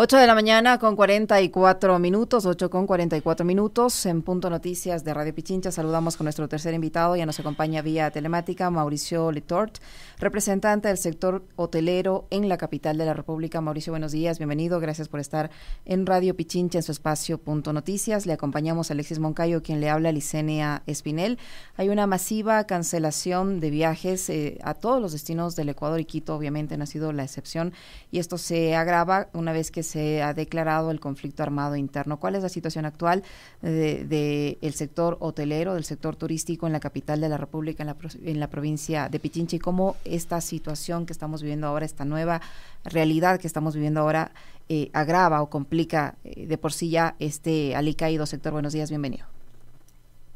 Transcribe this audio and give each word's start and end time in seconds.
8 0.00 0.16
de 0.16 0.28
la 0.28 0.36
mañana 0.36 0.78
con 0.78 0.94
44 0.94 1.98
minutos, 1.98 2.46
8 2.46 2.70
con 2.70 2.86
44 2.86 3.44
minutos, 3.44 4.06
en 4.06 4.22
Punto 4.22 4.48
Noticias 4.48 5.02
de 5.02 5.12
Radio 5.12 5.34
Pichincha. 5.34 5.72
Saludamos 5.72 6.16
con 6.16 6.24
nuestro 6.26 6.48
tercer 6.48 6.72
invitado, 6.72 7.16
ya 7.16 7.26
nos 7.26 7.40
acompaña 7.40 7.82
vía 7.82 8.08
telemática 8.12 8.70
Mauricio 8.70 9.32
Letort, 9.32 9.78
representante 10.20 10.86
del 10.86 10.98
sector 10.98 11.42
hotelero 11.56 12.28
en 12.30 12.48
la 12.48 12.58
capital 12.58 12.96
de 12.96 13.06
la 13.06 13.12
República. 13.12 13.60
Mauricio, 13.60 13.92
buenos 13.92 14.12
días, 14.12 14.38
bienvenido, 14.38 14.78
gracias 14.78 15.08
por 15.08 15.18
estar 15.18 15.50
en 15.84 16.06
Radio 16.06 16.36
Pichincha 16.36 16.78
en 16.78 16.84
su 16.84 16.92
espacio 16.92 17.38
Punto 17.38 17.72
Noticias. 17.72 18.24
Le 18.24 18.34
acompañamos 18.34 18.92
a 18.92 18.94
Alexis 18.94 19.18
Moncayo, 19.18 19.64
quien 19.64 19.80
le 19.80 19.90
habla, 19.90 20.12
Licenia 20.12 20.84
Espinel. 20.86 21.40
Hay 21.76 21.88
una 21.88 22.06
masiva 22.06 22.62
cancelación 22.68 23.58
de 23.58 23.70
viajes 23.70 24.30
eh, 24.30 24.58
a 24.62 24.74
todos 24.74 25.02
los 25.02 25.10
destinos 25.10 25.56
del 25.56 25.70
Ecuador 25.70 25.98
y 25.98 26.04
Quito, 26.04 26.36
obviamente, 26.36 26.76
no 26.76 26.84
ha 26.84 26.86
sido 26.86 27.12
la 27.12 27.24
excepción, 27.24 27.72
y 28.12 28.20
esto 28.20 28.38
se 28.38 28.76
agrava 28.76 29.26
una 29.32 29.52
vez 29.52 29.72
que 29.72 29.87
se 29.88 30.22
ha 30.22 30.34
declarado 30.34 30.90
el 30.90 31.00
conflicto 31.00 31.42
armado 31.42 31.76
interno. 31.76 32.20
¿Cuál 32.20 32.36
es 32.36 32.42
la 32.42 32.48
situación 32.48 32.84
actual 32.84 33.22
del 33.62 34.08
de, 34.08 34.72
sector 34.72 35.16
hotelero, 35.20 35.74
del 35.74 35.84
sector 35.84 36.16
turístico 36.16 36.66
en 36.66 36.72
la 36.72 36.80
capital 36.80 37.20
de 37.20 37.28
la 37.28 37.36
República, 37.36 37.82
en 37.82 37.88
la, 37.88 37.96
en 38.24 38.40
la 38.40 38.48
provincia 38.48 39.08
de 39.08 39.18
Pichincha 39.18 39.56
y 39.56 39.58
cómo 39.58 39.96
esta 40.04 40.40
situación 40.40 41.06
que 41.06 41.12
estamos 41.12 41.42
viviendo 41.42 41.66
ahora, 41.66 41.86
esta 41.86 42.04
nueva 42.04 42.40
realidad 42.84 43.40
que 43.40 43.46
estamos 43.46 43.74
viviendo 43.74 44.00
ahora, 44.00 44.32
eh, 44.68 44.90
agrava 44.92 45.40
o 45.40 45.48
complica 45.48 46.16
eh, 46.24 46.46
de 46.46 46.58
por 46.58 46.72
sí 46.72 46.90
ya 46.90 47.16
este 47.18 47.74
alicaído 47.74 48.26
sector? 48.26 48.52
Buenos 48.52 48.74
días, 48.74 48.90
bienvenido. 48.90 49.26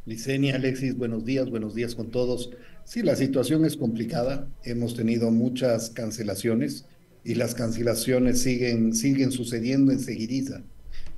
Licenia, 0.05 0.57
Alexis, 0.57 0.97
buenos 0.97 1.25
días, 1.25 1.49
buenos 1.49 1.75
días 1.75 1.95
con 1.95 2.11
todos. 2.11 2.51
Sí, 2.85 3.03
la 3.03 3.15
situación 3.15 3.65
es 3.65 3.77
complicada. 3.77 4.49
Hemos 4.65 4.97
tenido 4.97 5.31
muchas 5.31 5.91
cancelaciones 5.91 6.87
y 7.25 7.35
las 7.35 7.55
cancelaciones 7.55 8.41
siguen, 8.41 8.95
siguen 8.95 9.31
sucediendo 9.31 9.93
en 9.93 10.01
seguidiza, 10.01 10.63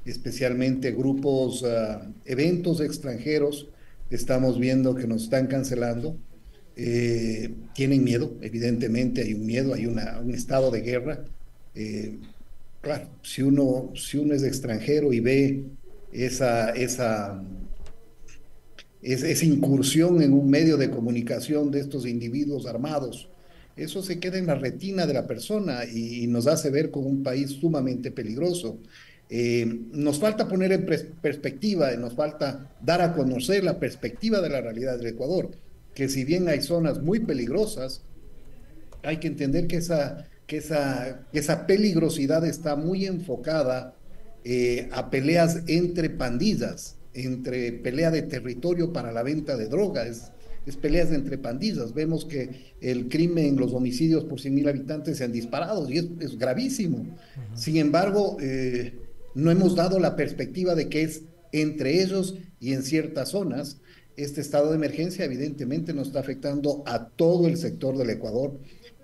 especialmente 0.05 0.93
grupos, 0.93 1.63
uh, 1.63 2.13
eventos 2.25 2.81
extranjeros, 2.81 3.69
estamos 4.11 4.59
viendo 4.59 4.95
que 4.95 5.07
nos 5.07 5.25
están 5.25 5.47
cancelando, 5.47 6.17
eh, 6.77 7.55
tienen 7.75 8.05
miedo, 8.05 8.35
evidentemente 8.41 9.23
hay 9.23 9.35
un 9.35 9.47
miedo, 9.47 9.75
hay 9.75 9.87
una, 9.87 10.21
un 10.21 10.35
estado 10.35 10.71
de 10.71 10.81
guerra. 10.81 11.25
Eh, 11.75 12.19
claro, 12.81 13.09
si 13.23 13.43
uno, 13.43 13.93
si 13.95 14.19
uno 14.19 14.35
es 14.35 14.43
extranjero 14.43 15.13
y 15.13 15.21
ve 15.21 15.65
esa, 16.13 16.71
esa, 16.71 17.43
esa 19.03 19.45
incursión 19.45 20.21
en 20.21 20.33
un 20.33 20.51
medio 20.51 20.77
de 20.77 20.91
comunicación 20.91 21.71
de 21.71 21.81
estos 21.81 22.07
individuos 22.07 22.67
armados, 22.67 23.29
eso 23.77 24.03
se 24.03 24.21
queda 24.21 24.39
en 24.39 24.47
la 24.47 24.55
retina 24.55 25.07
de 25.07 25.15
la 25.15 25.27
persona 25.27 25.85
y, 25.85 26.27
nos 26.29 26.47
hace 26.47 26.71
ver 26.71 26.91
como 26.91 27.09
un 27.09 27.23
país 27.23 27.51
sumamente 27.51 28.11
peligroso. 28.11 28.79
Eh, 29.31 29.67
nos 29.93 30.19
falta 30.19 30.49
poner 30.49 30.73
en 30.73 30.87
perspectiva, 31.21 31.91
nos 31.97 32.15
falta 32.15 32.71
dar 32.81 33.01
a 33.01 33.15
conocer 33.15 33.65
la 33.65 33.79
perspectiva 33.81 34.41
de 34.41 34.51
la 34.51 34.61
realidad 34.61 34.99
del 34.99 35.09
Ecuador, 35.09 35.51
que 35.95 36.09
si 36.09 36.25
bien 36.25 36.49
hay 36.49 36.61
zonas 36.61 37.01
muy 37.03 37.21
peligrosas, 37.21 38.03
hay 39.03 39.19
que 39.19 39.29
entender 39.29 39.67
que 39.67 39.77
esa, 39.77 40.29
que 40.47 40.59
esa, 40.59 41.27
esa 41.33 41.67
peligrosidad 41.67 42.47
está 42.47 42.77
muy 42.77 43.07
enfocada 43.07 43.95
eh, 44.45 44.89
a 44.93 45.11
peleas 45.11 45.63
entre 45.69 46.11
pandillas, 46.11 46.97
entre 47.15 47.73
pelea 47.73 48.11
de 48.11 48.23
territorio 48.23 48.93
para 48.93 49.13
la 49.13 49.23
venta 49.23 49.57
de 49.57 49.69
drogas, 49.69 50.33
es 50.67 50.77
peleas 50.77 51.13
entre 51.13 51.39
pandillas. 51.39 51.93
Vemos 51.93 52.25
que 52.25 52.75
el 52.81 53.09
crimen, 53.09 53.57
los 53.57 53.73
homicidios 53.73 54.25
por 54.25 54.41
100 54.41 54.55
mil 54.55 54.69
habitantes 54.69 55.19
se 55.19 55.25
han 55.25 55.33
disparado 55.33 55.89
y 55.91 55.99
es, 55.99 56.39
gravísimo. 56.39 57.07
Sin 57.55 57.77
embargo, 57.77 58.37
eh, 58.41 58.95
no 59.35 59.51
hemos 59.51 59.75
dado 59.75 59.99
la 59.99 60.17
perspectiva 60.17 60.75
de 60.75 60.89
que 60.89 61.03
es 61.03 61.23
entre 61.53 62.03
ellos 62.03 62.37
y 62.61 62.73
en 62.73 62.83
ciertas 62.83 63.31
zonas. 63.31 63.81
Este 64.17 64.41
estado 64.41 64.71
de 64.71 64.77
emergencia 64.77 65.25
evidentemente 65.25 65.93
nos 65.93 66.09
está 66.09 66.21
afectando 66.21 66.83
a 66.87 67.09
todo 67.09 67.47
el 67.47 67.57
sector 67.57 67.99
del 67.99 68.11
Ecuador. 68.11 68.59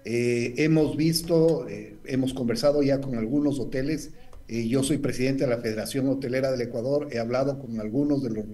Eh, 0.05 0.55
hemos 0.57 0.97
visto, 0.97 1.69
eh, 1.69 1.97
hemos 2.07 2.33
conversado 2.33 2.83
ya 2.83 3.01
con 3.01 3.17
algunos 3.17 3.59
hoteles. 3.61 4.13
yo 4.49 4.83
soy 4.83 4.99
presidente 4.99 5.45
de 5.45 5.51
la 5.51 5.59
Federación 5.59 6.09
Hotelera 6.09 6.51
del 6.51 6.63
Ecuador. 6.63 7.09
He 7.13 7.19
hablado 7.19 7.61
con 7.61 7.79
algunos 7.79 8.23
de 8.23 8.31
los, 8.31 8.45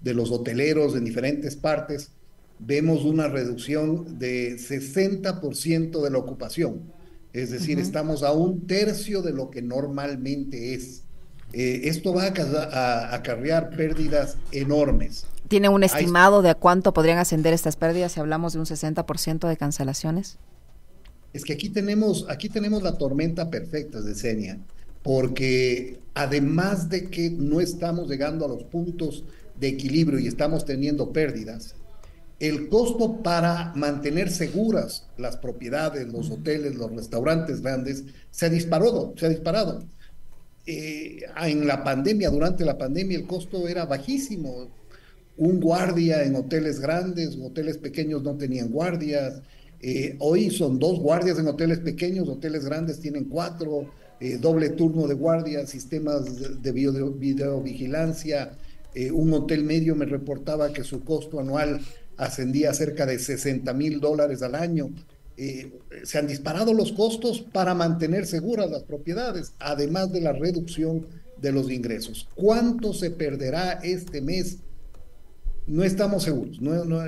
de 0.00 0.14
los 0.14 0.32
hoteleros 0.32 0.96
en 0.96 1.04
diferentes 1.04 1.54
partes 1.54 2.10
vemos 2.58 3.04
una 3.04 3.28
reducción 3.28 4.18
de 4.18 4.56
60% 4.56 6.02
de 6.02 6.10
la 6.10 6.18
ocupación. 6.18 6.92
Es 7.32 7.50
decir, 7.50 7.78
estamos 7.78 8.22
a 8.22 8.32
un 8.32 8.66
tercio 8.66 9.20
de 9.20 9.32
lo 9.32 9.50
que 9.50 9.60
normalmente 9.60 10.74
es. 10.74 11.02
Eh, 11.52 11.82
esto 11.84 12.14
va 12.14 12.24
a, 12.24 13.14
acarrear 13.14 13.70
pérdidas 13.70 14.38
enormes. 14.52 15.26
¿Tiene 15.48 15.68
un 15.68 15.84
estimado 15.84 16.42
de 16.42 16.50
a 16.50 16.54
cuánto 16.54 16.92
podrían 16.92 17.18
ascender 17.18 17.52
estas 17.52 17.76
pérdidas 17.76 18.12
si 18.12 18.20
hablamos 18.20 18.54
de 18.54 18.60
un 18.60 18.64
60% 18.64 19.48
de 19.48 19.56
cancelaciones? 19.56 20.38
Es 21.32 21.44
que 21.44 21.52
aquí 21.52 21.68
tenemos, 21.68 22.24
aquí 22.30 22.48
tenemos 22.48 22.82
la 22.82 22.96
tormenta 22.96 23.50
perfecta, 23.50 24.02
Senia, 24.14 24.58
porque 25.02 26.00
además 26.14 26.88
de 26.88 27.10
que 27.10 27.30
no 27.30 27.60
estamos 27.60 28.08
llegando 28.08 28.46
a 28.46 28.48
los 28.48 28.64
puntos 28.64 29.24
de 29.60 29.68
equilibrio 29.68 30.18
y 30.18 30.26
estamos 30.26 30.64
teniendo 30.64 31.12
pérdidas, 31.12 31.74
el 32.38 32.68
costo 32.68 33.22
para 33.22 33.72
mantener 33.74 34.30
seguras 34.30 35.06
las 35.16 35.36
propiedades, 35.36 36.06
los 36.12 36.30
hoteles, 36.30 36.74
los 36.74 36.92
restaurantes 36.92 37.62
grandes, 37.62 38.04
se 38.30 38.46
ha 38.46 38.48
disparado, 38.50 39.14
se 39.16 39.26
ha 39.26 39.28
disparado. 39.30 39.82
Eh, 40.66 41.20
en 41.42 41.66
la 41.66 41.82
pandemia, 41.82 42.28
durante 42.28 42.64
la 42.64 42.76
pandemia, 42.76 43.16
el 43.16 43.26
costo 43.26 43.68
era 43.68 43.86
bajísimo. 43.86 44.68
Un 45.38 45.60
guardia 45.60 46.24
en 46.24 46.34
hoteles 46.34 46.80
grandes, 46.80 47.38
hoteles 47.40 47.78
pequeños 47.78 48.22
no 48.22 48.36
tenían 48.36 48.70
guardias. 48.70 49.40
Eh, 49.80 50.16
hoy 50.18 50.50
son 50.50 50.78
dos 50.78 50.98
guardias 50.98 51.38
en 51.38 51.46
hoteles 51.46 51.78
pequeños, 51.78 52.28
hoteles 52.28 52.64
grandes 52.64 53.00
tienen 53.00 53.24
cuatro, 53.26 53.90
eh, 54.20 54.38
doble 54.38 54.70
turno 54.70 55.06
de 55.06 55.14
guardia, 55.14 55.66
sistemas 55.66 56.62
de 56.62 56.72
video, 56.72 57.12
videovigilancia. 57.12 58.52
un 59.12 59.30
hotel 59.34 59.62
medio 59.62 59.94
me 59.94 60.06
reportaba 60.06 60.72
que 60.72 60.82
su 60.82 61.04
costo 61.04 61.38
anual 61.38 61.82
ascendía 62.16 62.70
a 62.70 62.74
cerca 62.74 63.06
de 63.06 63.18
60 63.18 63.72
mil 63.74 64.00
dólares 64.00 64.42
al 64.42 64.54
año. 64.54 64.90
Eh, 65.36 65.70
se 66.04 66.18
han 66.18 66.26
disparado 66.26 66.72
los 66.72 66.92
costos 66.92 67.40
para 67.40 67.74
mantener 67.74 68.26
seguras 68.26 68.70
las 68.70 68.84
propiedades, 68.84 69.52
además 69.58 70.10
de 70.12 70.22
la 70.22 70.32
reducción 70.32 71.06
de 71.40 71.52
los 71.52 71.70
ingresos. 71.70 72.28
¿Cuánto 72.34 72.94
se 72.94 73.10
perderá 73.10 73.72
este 73.82 74.22
mes? 74.22 74.58
No 75.66 75.84
estamos 75.84 76.22
seguros, 76.22 76.58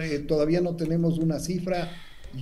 eh, 0.03 0.19
todavía 0.27 0.61
no 0.61 0.77
tenemos 0.77 1.19
una 1.19 1.39
cifra. 1.39 1.91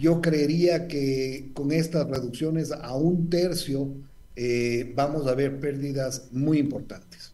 Yo 0.00 0.21
creería 0.21 0.88
que 0.88 1.50
con 1.54 1.71
estas 1.71 2.09
reducciones 2.09 2.72
a 2.72 2.97
un 2.97 3.31
tercio 3.31 3.88
eh, 4.34 4.93
vamos 4.97 5.27
a 5.28 5.34
ver 5.34 5.60
pérdidas 5.60 6.28
muy 6.33 6.59
importantes. 6.59 7.33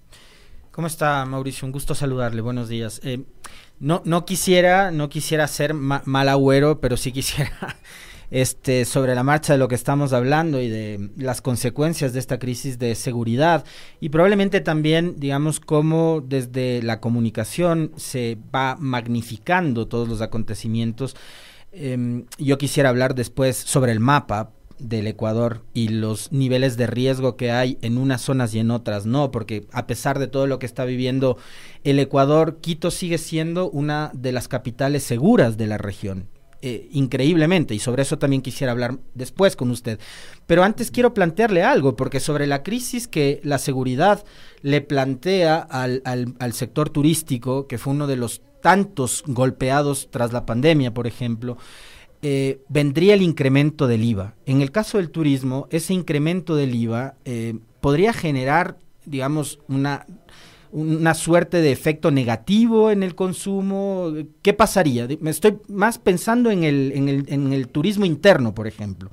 ¿Cómo 0.73 0.89
está 0.89 1.25
Mauricio? 1.25 1.65
Un 1.65 1.73
gusto 1.73 1.95
saludarle. 1.95 2.43
Buenos 2.43 2.69
días. 2.69 3.01
No, 3.83 4.01
no 4.05 4.25
quisiera, 4.25 4.93
no 4.93 5.09
quisiera 5.09 5.49
ser 5.49 5.75
mal 5.75 6.29
agüero, 6.29 6.81
pero 6.81 6.97
sí 6.97 7.11
quisiera, 7.11 7.51
este, 8.31 8.85
sobre 8.85 9.17
la 9.17 9.25
marcha 9.25 9.55
de 9.55 9.59
lo 9.59 9.67
que 9.67 9.75
estamos 9.75 10.13
hablando 10.13 10.61
y 10.61 10.69
de 10.69 11.11
las 11.17 11.43
consecuencias 11.43 12.13
de 12.13 12.21
esta 12.21 12.39
crisis 12.39 12.79
de 12.79 12.95
seguridad 12.95 13.65
y 13.99 14.11
probablemente 14.11 14.61
también, 14.61 15.19
digamos, 15.19 15.59
cómo 15.59 16.23
desde 16.25 16.81
la 16.81 17.01
comunicación 17.01 17.91
se 17.97 18.39
va 18.55 18.77
magnificando 18.79 19.89
todos 19.89 20.09
los 20.09 20.21
acontecimientos. 20.21 21.17
Em, 21.73 22.27
yo 22.39 22.59
quisiera 22.59 22.89
hablar 22.89 23.17
después 23.17 23.57
sobre 23.57 23.91
el 23.91 23.99
mapa, 23.99 24.53
del 24.89 25.07
Ecuador 25.07 25.63
y 25.75 25.89
los 25.89 26.33
niveles 26.33 26.77
de 26.77 26.87
riesgo 26.87 27.37
que 27.37 27.51
hay 27.51 27.79
en 27.83 27.99
unas 27.99 28.23
zonas 28.23 28.55
y 28.55 28.59
en 28.59 28.71
otras 28.71 29.07
no, 29.07 29.31
porque 29.31 29.67
a 29.73 29.87
pesar 29.87 30.19
de 30.19 30.27
todo 30.29 30.47
lo 30.47 30.59
que 30.59 30.67
está 30.67 30.85
viviendo 30.85 31.39
el 31.85 31.99
Ecuador, 31.99 32.59
Quito 32.61 32.91
sigue 32.91 33.19
siendo 33.19 33.71
una 33.71 34.11
de 34.15 34.33
las 34.33 34.49
capitales 34.49 35.03
seguras 35.03 35.57
de 35.57 35.67
la 35.67 35.79
región. 35.79 36.29
Eh, 36.65 36.89
increíblemente, 36.93 37.75
y 37.75 37.81
sobre 37.81 38.03
eso 38.03 38.19
también 38.19 38.41
quisiera 38.41 38.71
hablar 38.71 38.97
después 39.15 39.57
con 39.57 39.73
usted. 39.73 39.99
Pero 40.47 40.63
antes 40.63 40.93
quiero 40.93 41.13
plantearle 41.13 41.65
algo, 41.65 41.97
porque 41.97 42.21
sobre 42.21 42.47
la 42.47 42.63
crisis 42.63 43.09
que 43.09 43.41
la 43.43 43.59
seguridad 43.59 44.25
le 44.61 44.81
plantea 44.81 45.57
al, 45.57 46.03
al, 46.05 46.35
al 46.39 46.53
sector 46.53 46.89
turístico, 46.89 47.67
que 47.67 47.79
fue 47.79 47.93
uno 47.93 48.07
de 48.07 48.15
los 48.15 48.43
tantos 48.63 49.25
golpeados 49.27 50.09
tras 50.13 50.33
la 50.33 50.47
pandemia, 50.47 50.95
por 50.95 51.09
ejemplo, 51.09 51.59
eh, 52.23 52.61
vendría 52.69 53.15
el 53.15 53.23
incremento 53.23 53.89
del 53.89 54.05
IVA. 54.05 54.35
En 54.47 54.63
el 54.63 54.71
caso 54.71 54.99
del 54.99 55.11
turismo, 55.11 55.67
ese 55.71 55.93
incremento 55.93 56.55
del 56.55 56.75
IVA 56.75 57.15
eh, 57.25 57.55
podría 57.81 58.13
generar, 58.13 58.79
digamos, 59.05 59.59
una, 59.67 60.07
una 60.71 61.15
suerte 61.15 61.61
de 61.61 61.73
efecto 61.73 62.13
negativo 62.13 62.93
en 62.93 63.03
el 63.03 63.17
consumo. 63.17 64.13
¿Qué 64.41 64.53
pasaría? 64.53 65.09
Me 65.21 65.31
estoy 65.31 65.59
más 65.69 65.99
pensando 65.99 66.53
en 66.53 66.63
el, 66.63 66.93
en 66.95 67.09
el, 67.09 67.25
en 67.27 67.53
el 67.53 67.67
turismo 67.67 68.05
interno, 68.05 68.55
por 68.55 68.69
ejemplo. 68.69 69.11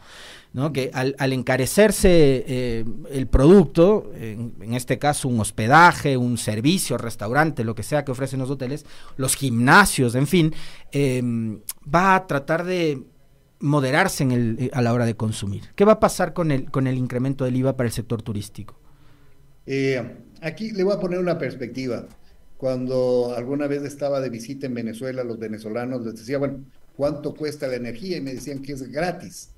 ¿No? 0.53 0.73
que 0.73 0.89
al, 0.93 1.33
encarecerse 1.33 2.43
eh, 2.47 2.85
el 3.11 3.27
producto, 3.27 4.11
en, 4.15 4.73
este 4.73 4.97
caso 4.97 5.27
un 5.27 5.39
hospedaje, 5.39 6.17
un 6.17 6.37
servicio, 6.37 6.97
restaurante, 6.97 7.63
lo 7.63 7.75
que 7.75 7.83
sea 7.83 8.03
que 8.03 8.11
ofrecen 8.11 8.39
los 8.39 8.49
hoteles, 8.49 8.85
los 9.17 9.35
gimnasios, 9.35 10.15
en 10.15 10.27
fin, 10.27 10.53
em, 10.91 11.59
va 11.93 12.15
a 12.15 12.27
tratar 12.27 12.65
de 12.65 13.03
moderarse 13.59 14.23
eh, 14.29 14.69
a 14.73 14.81
la 14.81 14.93
hora 14.93 15.05
de 15.05 15.15
consumir. 15.15 15.63
¿Qué 15.75 15.85
va 15.85 15.93
a 15.93 15.99
pasar 15.99 16.33
con 16.33 16.51
el, 16.51 16.97
incremento 16.97 17.45
del 17.45 17.55
IVA 17.57 17.77
para 17.77 17.87
el 17.87 17.93
sector 17.93 18.21
turístico? 18.21 18.79
Eh, 19.65 20.01
aquí 20.41 20.71
le 20.71 20.83
voy 20.83 20.93
a 20.93 20.99
poner 20.99 21.19
una 21.19 21.37
perspectiva. 21.37 22.07
Cuando 22.57 23.33
alguna 23.37 23.67
vez 23.67 23.83
estaba 23.83 24.19
de 24.19 24.29
visita 24.29 24.65
en 24.65 24.73
Venezuela, 24.73 25.23
los 25.23 25.39
venezolanos 25.39 26.05
les 26.05 26.15
decía, 26.15 26.37
bueno, 26.39 26.65
¿cuánto 26.97 27.33
cuesta 27.33 27.67
la 27.67 27.75
energía? 27.75 28.17
Y 28.17 28.21
me 28.21 28.33
decían 28.33 28.61
que 28.61 28.73
es 28.73 28.91
gratis 28.91 29.51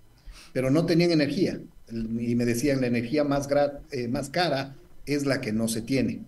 pero 0.53 0.69
no 0.69 0.85
tenían 0.85 1.11
energía. 1.11 1.59
Y 1.89 2.35
me 2.35 2.45
decían, 2.45 2.81
la 2.81 2.87
energía 2.87 3.23
más, 3.23 3.47
eh, 3.91 4.07
más 4.07 4.29
cara 4.29 4.75
es 5.05 5.25
la 5.25 5.41
que 5.41 5.51
no 5.51 5.67
se 5.67 5.81
tiene. 5.81 6.21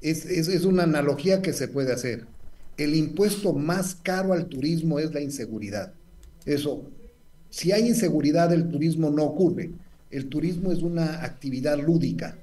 Es, 0.00 0.26
es, 0.26 0.64
una 0.64 0.84
analogía 0.84 1.42
que 1.42 1.52
se 1.52 1.68
puede 1.68 1.92
hacer. 1.92 2.26
El 2.76 2.94
impuesto 2.94 3.52
más 3.52 3.94
caro 3.94 4.32
al 4.32 4.46
turismo 4.46 4.98
es 4.98 5.12
la 5.12 5.20
inseguridad. 5.20 5.92
Eso, 6.46 6.90
si 7.50 7.72
hay 7.72 7.88
inseguridad, 7.88 8.52
el 8.52 8.68
turismo 8.68 9.10
no 9.10 9.24
ocurre. 9.24 9.70
El 10.10 10.26
turismo 10.26 10.72
es 10.72 10.82
una 10.82 11.22
actividad 11.22 11.78
lúdica. 11.78 12.38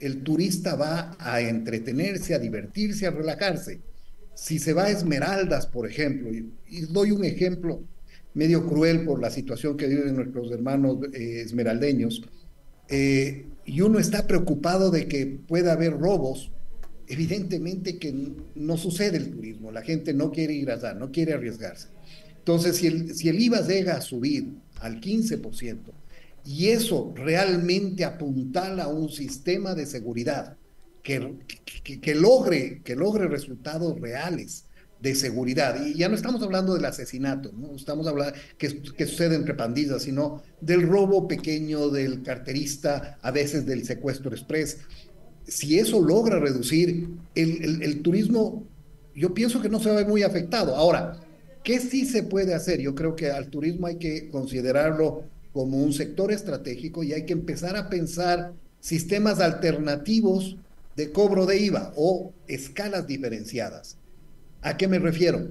El 0.00 0.22
turista 0.22 0.76
va 0.76 1.16
a 1.18 1.40
entretenerse, 1.40 2.34
a 2.34 2.38
divertirse, 2.38 3.06
a 3.06 3.10
relajarse. 3.10 3.80
Si 4.34 4.58
se 4.58 4.72
va 4.72 4.84
a 4.84 4.90
Esmeraldas, 4.90 5.66
por 5.66 5.88
ejemplo, 5.88 6.30
y 6.32 6.80
doy 6.82 7.10
un 7.10 7.24
ejemplo 7.24 7.82
medio 8.38 8.64
cruel 8.68 9.04
por 9.04 9.20
la 9.20 9.30
situación 9.30 9.76
que 9.76 9.88
viven 9.88 10.14
nuestros 10.14 10.52
hermanos 10.52 10.98
eh, 11.12 11.42
esmeraldeños, 11.44 12.22
eh, 12.88 13.46
y 13.64 13.80
uno 13.80 13.98
está 13.98 14.28
preocupado 14.28 14.92
de 14.92 15.08
que 15.08 15.26
pueda 15.26 15.72
haber 15.72 15.98
robos, 15.98 16.52
evidentemente 17.08 17.98
que 17.98 18.14
no 18.54 18.76
sucede 18.76 19.16
el 19.16 19.30
turismo, 19.32 19.72
la 19.72 19.82
gente 19.82 20.14
no 20.14 20.30
quiere 20.30 20.54
ir 20.54 20.70
allá, 20.70 20.94
no 20.94 21.10
quiere 21.10 21.32
arriesgarse. 21.34 21.88
Entonces, 22.38 22.76
si 22.76 22.86
el, 22.86 23.14
si 23.16 23.28
el 23.28 23.40
IVA 23.40 23.66
llega 23.66 23.96
a 23.96 24.00
subir 24.00 24.52
al 24.80 25.00
15%, 25.00 25.78
y 26.44 26.68
eso 26.68 27.12
realmente 27.16 28.04
apuntala 28.04 28.84
a 28.84 28.88
un 28.88 29.08
sistema 29.10 29.74
de 29.74 29.84
seguridad 29.84 30.56
que, 31.02 31.34
que, 32.00 32.14
logre, 32.14 32.82
que 32.84 32.94
logre 32.94 33.26
resultados 33.26 34.00
reales, 34.00 34.64
de 35.00 35.14
seguridad. 35.14 35.84
Y 35.84 35.94
ya 35.94 36.08
no 36.08 36.16
estamos 36.16 36.42
hablando 36.42 36.74
del 36.74 36.84
asesinato, 36.84 37.52
no 37.56 37.74
estamos 37.74 38.06
hablando 38.06 38.34
que, 38.56 38.82
que 38.82 39.06
sucede 39.06 39.36
entre 39.36 39.54
pandillas, 39.54 40.02
sino 40.02 40.42
del 40.60 40.82
robo 40.82 41.28
pequeño, 41.28 41.88
del 41.88 42.22
carterista, 42.22 43.18
a 43.22 43.30
veces 43.30 43.66
del 43.66 43.84
secuestro 43.84 44.32
express. 44.32 44.78
Si 45.46 45.78
eso 45.78 46.00
logra 46.00 46.38
reducir 46.38 47.08
el, 47.34 47.82
el, 47.82 48.02
turismo, 48.02 48.66
yo 49.14 49.32
pienso 49.32 49.62
que 49.62 49.68
no 49.68 49.80
se 49.80 49.90
ver 49.90 50.06
muy 50.06 50.22
afectado. 50.22 50.76
Ahora, 50.76 51.20
¿qué 51.62 51.80
sí 51.80 52.04
se 52.04 52.22
puede 52.22 52.54
hacer? 52.54 52.80
Yo 52.80 52.94
creo 52.94 53.16
que 53.16 53.30
al 53.30 53.48
turismo 53.48 53.86
hay 53.86 53.96
que 53.96 54.28
considerarlo 54.28 55.24
como 55.52 55.82
un 55.82 55.92
sector 55.92 56.32
estratégico 56.32 57.02
y 57.02 57.12
hay 57.12 57.24
que 57.24 57.32
empezar 57.32 57.76
a 57.76 57.88
pensar 57.88 58.52
sistemas 58.80 59.40
alternativos 59.40 60.56
de 60.96 61.12
cobro 61.12 61.46
de 61.46 61.58
IVA 61.60 61.92
o 61.96 62.32
escalas 62.48 63.06
diferenciadas. 63.06 63.97
¿A 64.68 64.76
qué 64.76 64.86
me 64.86 64.98
refiero? 64.98 65.48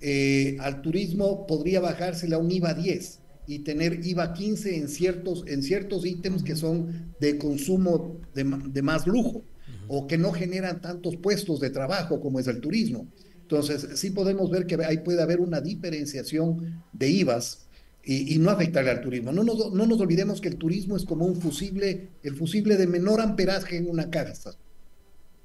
Eh, 0.00 0.56
al 0.60 0.80
turismo 0.80 1.44
podría 1.44 1.80
bajársela 1.80 2.38
un 2.38 2.52
IVA 2.52 2.72
10 2.72 3.18
y 3.48 3.58
tener 3.60 4.06
IVA 4.06 4.32
15 4.32 4.76
en 4.76 4.88
ciertos, 4.88 5.42
en 5.48 5.64
ciertos 5.64 6.06
ítems 6.06 6.44
que 6.44 6.54
son 6.54 7.12
de 7.18 7.36
consumo 7.36 8.20
de, 8.32 8.44
más 8.82 9.08
lujo 9.08 9.42
o 9.88 10.06
que 10.06 10.16
no 10.16 10.30
generan 10.30 10.80
tantos 10.80 11.16
puestos 11.16 11.58
de 11.58 11.70
trabajo 11.70 12.20
como 12.20 12.38
es 12.38 12.46
el 12.46 12.60
turismo. 12.60 13.08
Entonces, 13.42 13.98
sí 13.98 14.10
podemos 14.10 14.52
ver 14.52 14.66
que 14.66 14.76
ahí 14.84 14.98
puede 14.98 15.20
haber 15.20 15.40
una 15.40 15.60
diferenciación 15.60 16.84
de 16.92 17.10
IVAs 17.10 17.66
y, 18.04 18.38
no 18.38 18.50
afectarle 18.50 18.92
al 18.92 19.00
turismo. 19.00 19.32
No 19.32 19.42
nos, 19.42 19.72
no 19.72 19.84
nos 19.84 20.00
olvidemos 20.00 20.40
que 20.40 20.48
el 20.48 20.56
turismo 20.56 20.96
es 20.96 21.04
como 21.04 21.26
un 21.26 21.40
fusible, 21.40 22.10
el 22.22 22.36
fusible 22.36 22.76
de 22.76 22.86
menor 22.86 23.20
amperaje 23.20 23.78
en 23.78 23.90
una 23.90 24.10
casa. 24.10 24.54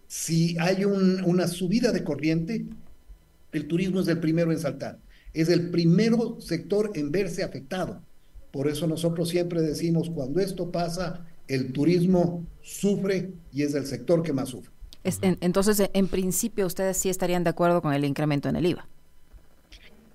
Si 0.08 0.56
hay 0.60 0.86
una 0.86 1.48
subida 1.48 1.92
de 1.92 2.04
corriente, 2.04 2.68
el 3.58 3.68
turismo 3.68 4.02
es 4.02 4.08
el 4.08 4.20
primero 4.20 4.52
en 4.52 4.60
saltar, 4.60 5.00
es 5.34 5.50
el 5.50 5.70
primero 5.70 6.40
sector 6.40 6.92
en 6.96 7.12
verse 7.12 7.44
afectado. 7.44 8.02
Por 8.52 8.68
eso 8.68 8.88
nosotros 8.88 9.30
siempre 9.30 9.62
decimos, 9.62 10.10
cuando 10.10 10.40
esto 10.40 10.72
pasa, 10.72 11.26
el 11.48 11.74
turismo 11.74 12.46
sufre 12.62 13.32
y 13.52 13.64
es 13.64 13.74
el 13.76 13.86
sector 13.86 14.24
que 14.24 14.34
más 14.34 14.50
sufre. 14.50 14.72
entonces, 15.04 15.90
en 15.94 16.08
principio, 16.08 16.66
ustedes 16.66 16.98
sí 16.98 17.10
estarían 17.10 17.44
de 17.44 17.50
acuerdo 17.50 17.82
con 17.82 17.94
el 17.94 18.06
incremento 18.06 18.50
en 18.50 18.56
el 18.56 18.66
IVA. 18.66 18.88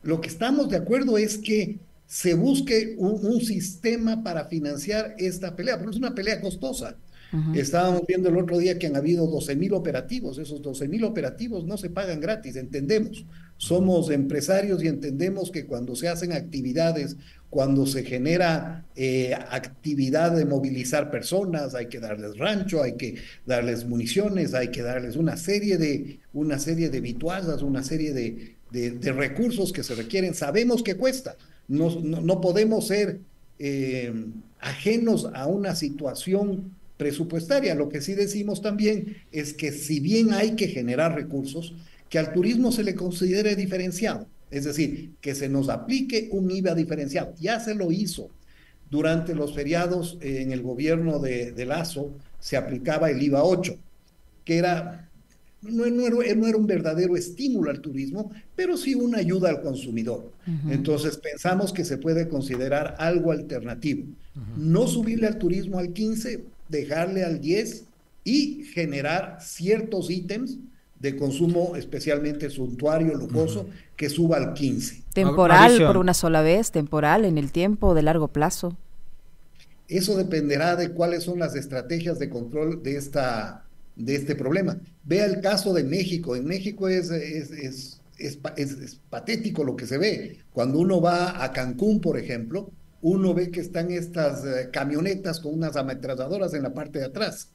Lo 0.02 0.20
que 0.20 0.28
estamos 0.28 0.70
de 0.70 0.78
acuerdo 0.78 1.18
es 1.18 1.36
que 1.36 1.78
se 2.06 2.34
busque 2.34 2.96
un, 2.98 3.40
sistema 3.40 4.24
para 4.24 4.46
financiar 4.46 5.14
esta 5.18 5.54
pelea, 5.54 5.78
porque 5.78 5.92
es 5.92 5.96
una 5.96 6.14
pelea 6.14 6.40
costosa. 6.40 6.96
Estábamos 7.54 8.02
viendo 8.08 8.28
el 8.28 8.36
otro 8.38 8.58
día 8.58 8.78
que 8.78 8.88
han 8.88 8.96
habido 8.96 9.26
12 9.26 9.54
mil 9.54 9.72
operativos. 9.74 10.38
Esos 10.38 10.62
12 10.62 10.88
mil 10.88 11.04
operativos 11.04 11.64
no 11.64 11.76
se 11.76 11.90
pagan 11.90 12.20
gratis, 12.20 12.56
entendemos. 12.56 13.24
Somos 13.56 14.10
empresarios 14.10 14.82
y 14.82 14.88
entendemos 14.88 15.50
que 15.50 15.66
cuando 15.66 15.94
se 15.94 16.08
hacen 16.08 16.32
actividades, 16.32 17.16
cuando 17.50 17.86
se 17.86 18.04
genera 18.04 18.84
eh, 18.96 19.34
actividad 19.34 20.34
de 20.34 20.44
movilizar 20.44 21.10
personas, 21.10 21.74
hay 21.74 21.86
que 21.86 22.00
darles 22.00 22.38
rancho, 22.38 22.82
hay 22.82 22.94
que 22.94 23.16
darles 23.44 23.84
municiones, 23.84 24.54
hay 24.54 24.68
que 24.68 24.82
darles 24.82 25.16
una 25.16 25.36
serie 25.36 25.76
de, 25.76 26.20
una 26.32 26.58
serie 26.58 26.90
de 26.90 27.00
vituallas, 27.00 27.62
una 27.62 27.82
serie 27.82 28.12
de, 28.12 28.56
de, 28.70 29.12
recursos 29.12 29.72
que 29.72 29.82
se 29.82 29.94
requieren. 29.94 30.34
Sabemos 30.34 30.82
que 30.82 30.96
cuesta. 30.96 31.36
No, 31.68 32.00
no, 32.00 32.40
podemos 32.40 32.86
ser 32.86 33.20
eh, 33.58 34.12
ajenos 34.60 35.28
a 35.34 35.46
una 35.46 35.74
situación 35.74 36.72
presupuestaria. 37.00 37.74
Lo 37.74 37.88
que 37.88 38.02
sí 38.02 38.12
decimos 38.12 38.60
también 38.60 39.16
es 39.32 39.54
que 39.54 39.72
si 39.72 40.00
bien 40.00 40.34
hay 40.34 40.54
que 40.54 40.68
generar 40.68 41.14
recursos, 41.14 41.72
que 42.10 42.18
al 42.18 42.34
turismo 42.34 42.72
se 42.72 42.84
le 42.84 42.94
considere 42.94 43.56
diferenciado, 43.56 44.26
es 44.50 44.64
decir, 44.64 45.12
que 45.22 45.34
se 45.34 45.48
nos 45.48 45.70
aplique 45.70 46.28
un 46.30 46.50
IVA 46.50 46.74
diferenciado. 46.74 47.32
Ya 47.40 47.58
se 47.58 47.74
lo 47.74 47.90
hizo. 47.90 48.28
Durante 48.90 49.34
los 49.34 49.54
feriados 49.54 50.18
en 50.20 50.52
el 50.52 50.60
gobierno 50.60 51.20
de, 51.20 51.64
Lazo 51.64 52.10
se 52.38 52.58
aplicaba 52.58 53.08
el 53.10 53.22
IVA 53.22 53.44
8, 53.44 53.76
que 54.44 54.58
era 54.58 55.08
no, 55.62 55.84
era, 55.84 56.56
un 56.56 56.66
verdadero 56.66 57.16
estímulo 57.16 57.70
al 57.70 57.80
turismo, 57.80 58.30
pero 58.56 58.76
sí 58.76 58.94
una 58.94 59.18
ayuda 59.18 59.48
al 59.48 59.62
consumidor. 59.62 60.32
Entonces 60.68 61.16
pensamos 61.16 61.72
que 61.72 61.84
se 61.84 61.96
puede 61.96 62.28
considerar 62.28 62.96
algo 62.98 63.32
alternativo. 63.32 64.04
No 64.56 64.86
subirle 64.86 65.28
al 65.28 65.38
turismo 65.38 65.78
al 65.78 65.94
15, 65.94 66.44
dejarle 66.70 67.24
al 67.24 67.40
10 67.40 67.84
y 68.24 68.64
generar 68.64 69.38
ciertos 69.40 70.10
ítems 70.10 70.58
de 70.98 71.16
consumo 71.16 71.76
especialmente 71.76 72.50
suntuario, 72.50 73.14
lujoso, 73.14 73.66
que 73.96 74.08
suba 74.08 74.36
al 74.36 74.52
15. 74.52 75.02
¿Temporal 75.14 75.78
por 75.86 75.96
una 75.96 76.14
sola 76.14 76.42
vez? 76.42 76.70
¿Temporal 76.70 77.24
en 77.24 77.38
el 77.38 77.52
tiempo, 77.52 77.94
de 77.94 78.02
largo 78.02 78.28
plazo? 78.28 78.76
Eso 79.88 80.16
dependerá 80.16 80.76
de 80.76 80.92
cuáles 80.92 81.24
son 81.24 81.38
las 81.38 81.56
estrategias 81.56 82.18
de 82.18 82.28
control 82.28 82.82
de, 82.82 82.96
esta, 82.96 83.64
de 83.96 84.14
este 84.14 84.36
problema. 84.36 84.78
Vea 85.04 85.24
el 85.24 85.40
caso 85.40 85.72
de 85.72 85.84
México. 85.84 86.36
En 86.36 86.44
México 86.44 86.88
es, 86.88 87.10
es, 87.10 87.50
es, 87.50 88.00
es, 88.18 89.00
patético 89.08 89.64
lo 89.64 89.76
que 89.76 89.86
se 89.86 89.98
ve. 89.98 90.38
Cuando 90.52 90.78
uno 90.78 91.00
va 91.00 91.42
a 91.42 91.50
Cancún, 91.52 92.00
por 92.00 92.18
ejemplo, 92.18 92.70
uno 93.02 93.34
ve 93.34 93.50
que 93.50 93.60
están 93.60 93.90
estas 93.90 94.44
eh, 94.44 94.68
camionetas 94.72 95.40
con 95.40 95.54
unas 95.54 95.76
ametralladoras 95.76 96.54
en 96.54 96.62
la 96.62 96.74
parte 96.74 96.98
de 96.98 97.06
atrás 97.06 97.48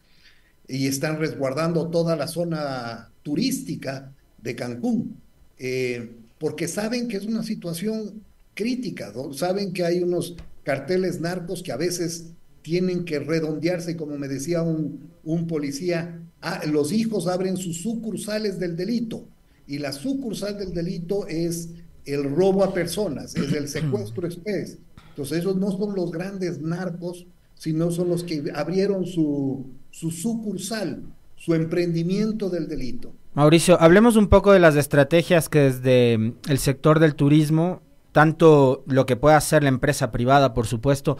y 0.68 0.88
están 0.88 1.20
resguardando 1.20 1.90
toda 1.90 2.16
la 2.16 2.28
zona 2.28 3.12
turística 3.22 4.12
de 4.42 4.56
Cancún, 4.56 5.18
eh, 5.60 6.12
porque 6.40 6.68
saben 6.68 7.08
que 7.08 7.18
es 7.18 7.25
una 7.25 7.44
situación 7.44 8.24
crítica, 8.54 9.14
saben 9.34 9.74
que 9.74 9.84
hay 9.84 10.02
unos 10.02 10.36
carteles 10.64 11.20
narcos 11.20 11.62
que 11.62 11.72
a 11.72 11.78
veces 11.78 12.28
tienen 12.62 13.06
que 13.06 13.20
redondearse, 13.20 13.96
como 13.96 14.18
me 14.18 14.28
decía 14.28 14.64
un, 14.64 15.12
un 15.24 15.46
policía, 15.46 16.20
ah, 16.42 16.62
los 16.66 16.92
hijos 16.92 17.28
abren 17.28 17.58
sus 17.58 17.82
sucursales 17.82 18.60
del 18.60 18.75
delito, 18.75 19.28
y 19.68 19.78
la 19.80 19.92
sucursal 19.92 20.58
del 20.58 20.74
delito 20.74 21.28
es 21.28 21.70
el 22.06 22.24
robo 22.24 22.64
a 22.64 22.74
personas, 22.74 23.36
es 23.36 23.54
el 23.54 23.68
secuestro 23.68 24.25
express, 24.25 24.78
entonces 25.16 25.40
esos 25.40 25.56
no 25.56 25.72
son 25.72 25.96
los 25.96 26.12
grandes 26.12 26.60
narcos, 26.60 27.26
sino 27.54 27.90
son 27.90 28.10
los 28.10 28.26
que 28.26 28.44
abrieron 28.54 29.06
su, 29.06 29.66
su 29.90 30.12
sucursal, 30.12 31.04
su 31.38 31.54
emprendimiento 31.54 32.50
del 32.50 32.68
delito. 32.68 33.14
Mauricio, 33.34 33.82
hablemos 33.82 34.18
un 34.18 34.28
poco 34.28 34.52
de 34.52 34.60
las 34.60 34.76
estrategias 34.76 35.48
que 35.48 35.60
desde 35.60 36.18
mm, 36.18 36.34
el 36.50 36.58
sector 36.58 37.00
del 37.00 37.16
turismo, 37.16 37.82
tanto 38.12 38.84
lo 38.88 39.06
que 39.06 39.16
puede 39.16 39.38
hacer 39.38 39.64
la 39.64 39.70
empresa 39.70 40.12
privada, 40.12 40.54
por 40.54 40.68
supuesto, 40.68 41.18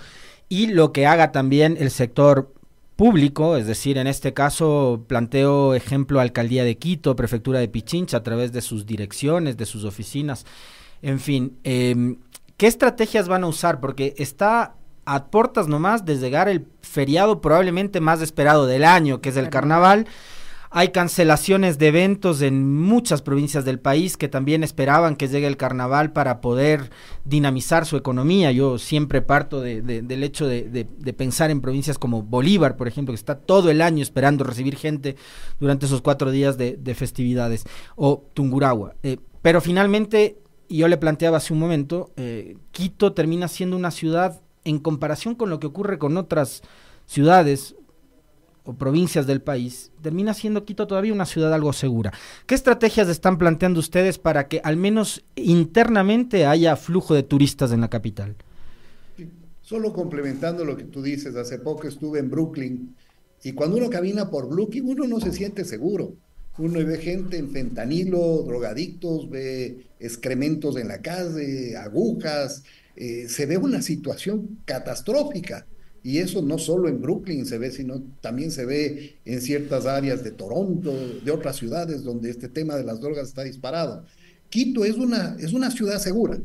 y 0.50 0.68
lo 0.68 0.92
que 0.92 1.06
haga 1.06 1.32
también 1.32 1.78
el 1.80 1.90
sector 1.90 2.54
público, 2.98 3.56
es 3.56 3.66
decir, 3.66 3.98
en 3.98 4.08
este 4.08 4.34
caso 4.34 5.06
planteo 5.08 5.74
ejemplo 5.74 6.20
Alcaldía 6.20 6.66
de 6.66 6.78
Quito, 6.78 7.16
Prefectura 7.16 7.60
de 7.60 7.70
Pichincha, 7.70 8.18
a 8.18 8.24
través 8.24 8.52
de 8.52 8.62
sus 8.62 8.86
direcciones, 8.86 9.56
de 9.56 9.66
sus 9.66 9.86
oficinas, 9.86 10.46
en 11.02 11.20
fin, 11.20 11.58
em, 11.64 12.18
¿qué 12.58 12.68
estrategias 12.68 13.28
van 13.28 13.44
a 13.44 13.48
usar? 13.48 13.80
Porque 13.80 14.14
está 14.18 14.76
a 15.06 15.28
puertas 15.28 15.68
nomás 15.68 16.06
de 16.06 16.18
llegar 16.18 16.50
el 16.50 16.68
feriado 16.82 17.42
probablemente 17.42 18.02
más 18.02 18.22
esperado 18.22 18.66
del 18.66 18.84
año, 18.84 19.22
que 19.22 19.30
es 19.30 19.38
el 19.38 19.50
carnaval. 19.50 20.08
Hay 20.72 20.90
cancelaciones 20.90 21.78
de 21.78 21.88
eventos 21.88 22.42
en 22.42 22.76
muchas 22.82 23.22
provincias 23.22 23.64
del 23.64 23.80
país 23.80 24.18
que 24.18 24.28
también 24.28 24.62
esperaban 24.62 25.16
que 25.16 25.30
llegue 25.30 25.48
el 25.48 25.56
carnaval 25.56 26.12
para 26.12 26.42
poder 26.42 26.90
dinamizar 27.24 27.86
su 27.86 27.96
economía. 27.96 28.52
Yo 28.52 28.78
siempre 28.78 29.22
parto 29.22 29.62
del 29.62 30.24
hecho 30.24 30.48
de, 30.48 30.86
pensar 31.16 31.50
en 31.50 31.62
provincias 31.62 31.98
como 31.98 32.24
Bolívar, 32.24 32.76
por 32.76 32.90
ejemplo, 32.90 33.14
que 33.14 33.20
está 33.20 33.36
todo 33.36 33.70
el 33.70 33.82
año 33.82 34.04
esperando 34.04 34.44
recibir 34.44 34.76
gente 34.76 35.16
durante 35.62 35.86
esos 35.86 36.02
cuatro 36.02 36.30
días 36.30 36.58
de, 36.58 36.96
festividades, 36.96 37.64
o 37.96 38.26
Tungurahua. 38.34 38.96
Eh, 39.02 39.18
pero 39.42 39.62
finalmente, 39.62 40.40
yo 40.70 40.88
le 40.88 40.98
planteaba 40.98 41.38
hace 41.38 41.54
un 41.54 41.60
momento, 41.60 42.12
eh, 42.16 42.58
Quito 42.72 43.14
termina 43.14 43.48
siendo 43.48 43.76
una 43.76 43.92
ciudad 43.92 44.42
en 44.64 44.80
comparación 44.80 45.36
con 45.36 45.50
lo 45.50 45.60
que 45.60 45.68
ocurre 45.68 45.98
con 45.98 46.18
otras 46.18 46.62
ciudades 47.06 47.76
o 48.64 48.74
provincias 48.74 49.28
del 49.28 49.42
país, 49.42 49.92
termina 50.02 50.34
siendo 50.34 50.66
Quito 50.66 50.88
todavía 50.88 51.14
una 51.14 51.26
ciudad 51.26 51.54
algo 51.54 51.72
segura. 51.72 52.12
¿Qué 52.48 52.56
estrategias 52.56 53.08
están 53.08 53.38
planteando 53.38 53.80
ustedes 53.80 54.18
para 54.18 54.48
que 54.48 54.60
al 54.64 54.76
menos 54.76 55.24
internamente 55.36 56.46
haya 56.46 56.76
flujo 56.76 57.14
de 57.14 57.24
turistas 57.24 57.72
en 57.72 57.82
la 57.82 57.90
capital? 57.90 58.36
Solo 59.62 59.94
complementando 59.94 60.66
lo 60.66 60.76
que 60.78 60.84
tú 60.84 61.02
dices, 61.02 61.36
hace 61.36 61.60
poco 61.60 61.88
estuve 61.88 62.20
en 62.20 62.30
Brooklyn 62.30 62.96
y 63.44 63.54
cuando 63.54 63.78
uno 63.78 63.90
camina 63.90 64.30
por 64.30 64.50
Brooklyn 64.50 64.88
uno 64.88 65.08
no 65.08 65.20
se 65.20 65.32
siente 65.32 65.64
seguro. 65.66 66.16
Uno 66.58 66.86
ve 66.86 66.98
gente 66.98 67.38
en 67.38 67.52
fentanilo, 67.52 68.44
drogadictos, 68.44 69.30
ve 69.30 69.88
excrementos 70.00 70.78
en 70.78 70.88
la 70.88 71.02
calle, 71.02 71.76
agujas, 71.76 72.64
eh, 72.96 73.28
se 73.28 73.46
ve 73.46 73.58
una 73.58 73.82
situación 73.82 74.60
catastrófica. 74.66 75.66
Y 76.02 76.20
eso 76.20 76.42
no 76.42 76.58
solo 76.60 76.88
en 76.88 77.02
Brooklyn 77.02 77.46
se 77.46 77.58
ve, 77.58 77.72
sino 77.72 78.02
también 78.22 78.52
se 78.52 78.66
ve 78.66 79.16
en 79.26 79.42
ciertas 79.42 79.86
áreas 79.86 80.24
de 80.24 80.32
Toronto, 80.32 80.94
de 81.24 81.32
otras 81.32 81.58
ciudades 81.58 82.04
donde 82.04 82.30
este 82.30 82.48
tema 82.48 82.76
de 82.76 82.84
las 82.84 83.02
drogas 83.02 83.28
está 83.28 83.44
disparado. 83.44 84.06
Quito 84.50 84.86
es 84.86 84.96
una, 84.98 85.36
es 85.40 85.52
una 85.52 85.72
ciudad 85.72 86.00
segura. 86.00 86.38